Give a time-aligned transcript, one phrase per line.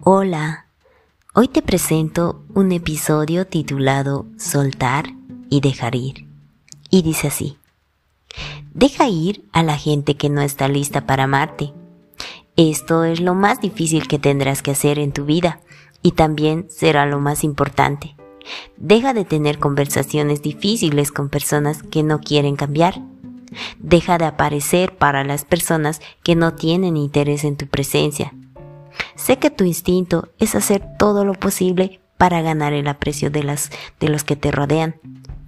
[0.00, 0.66] Hola,
[1.34, 5.06] hoy te presento un episodio titulado Soltar
[5.50, 6.26] y dejar ir.
[6.88, 7.58] Y dice así,
[8.72, 11.72] deja ir a la gente que no está lista para amarte.
[12.56, 15.60] Esto es lo más difícil que tendrás que hacer en tu vida
[16.02, 18.14] y también será lo más importante.
[18.76, 23.02] Deja de tener conversaciones difíciles con personas que no quieren cambiar.
[23.78, 28.32] Deja de aparecer para las personas que no tienen interés en tu presencia
[29.18, 33.70] Sé que tu instinto es hacer todo lo posible para ganar el aprecio de, las,
[33.98, 34.94] de los que te rodean,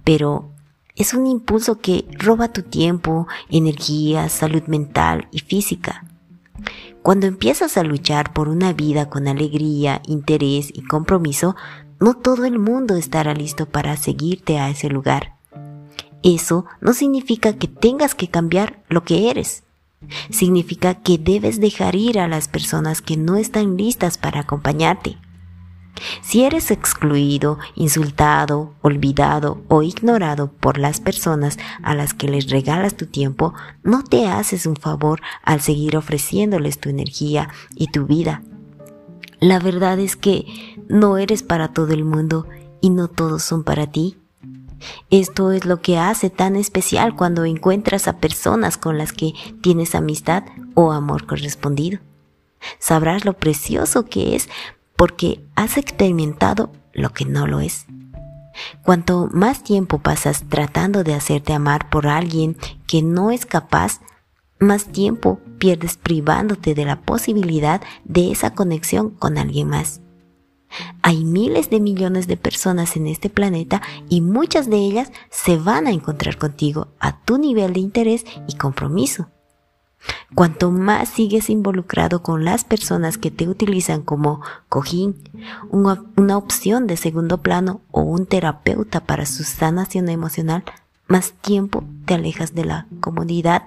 [0.03, 0.51] pero
[0.97, 6.05] es un impulso que roba tu tiempo, energía, salud mental y física.
[7.01, 11.55] Cuando empiezas a luchar por una vida con alegría, interés y compromiso,
[12.01, 15.37] no todo el mundo estará listo para seguirte a ese lugar.
[16.23, 19.63] Eso no significa que tengas que cambiar lo que eres.
[20.29, 25.17] Significa que debes dejar ir a las personas que no están listas para acompañarte.
[26.21, 32.95] Si eres excluido, insultado, olvidado o ignorado por las personas a las que les regalas
[32.95, 38.41] tu tiempo, no te haces un favor al seguir ofreciéndoles tu energía y tu vida.
[39.39, 40.45] La verdad es que
[40.87, 42.47] no eres para todo el mundo
[42.79, 44.20] y no todos son para ti.
[45.09, 49.95] Esto es lo que hace tan especial cuando encuentras a personas con las que tienes
[49.95, 50.43] amistad
[50.75, 51.99] o amor correspondido.
[52.79, 54.49] Sabrás lo precioso que es
[54.95, 57.85] porque has experimentado lo que no lo es.
[58.83, 64.01] Cuanto más tiempo pasas tratando de hacerte amar por alguien que no es capaz,
[64.59, 70.01] más tiempo pierdes privándote de la posibilidad de esa conexión con alguien más.
[71.01, 75.87] Hay miles de millones de personas en este planeta y muchas de ellas se van
[75.87, 79.27] a encontrar contigo a tu nivel de interés y compromiso.
[80.33, 85.15] Cuanto más sigues involucrado con las personas que te utilizan como cojín,
[85.69, 90.63] una, opción de segundo plano o un terapeuta para su sanación emocional,
[91.07, 93.63] más tiempo te alejas de la comodidad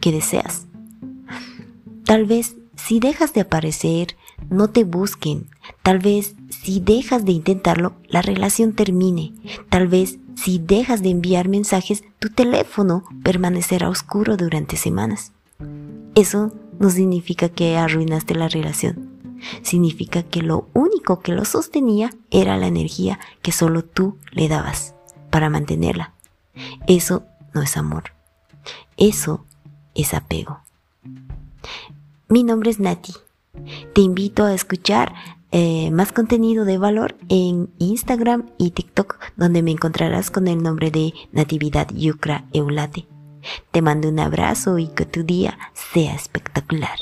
[0.00, 0.66] que deseas.
[2.04, 4.16] Tal vez si dejas de aparecer,
[4.50, 5.48] no te busquen.
[5.82, 9.34] Tal vez si dejas de intentarlo, la relación termine.
[9.68, 15.32] Tal vez si dejas de enviar mensajes, tu teléfono permanecerá oscuro durante semanas.
[16.14, 19.18] Eso no significa que arruinaste la relación.
[19.62, 24.94] Significa que lo único que lo sostenía era la energía que solo tú le dabas
[25.30, 26.14] para mantenerla.
[26.86, 27.24] Eso
[27.54, 28.12] no es amor.
[28.96, 29.44] Eso
[29.94, 30.60] es apego.
[32.28, 33.12] Mi nombre es Nati
[33.94, 35.14] te invito a escuchar
[35.50, 40.90] eh, más contenido de valor en Instagram y TikTok, donde me encontrarás con el nombre
[40.90, 43.06] de Natividad Yucra Eulate.
[43.70, 46.98] Te mando un abrazo y que tu día sea espectacular.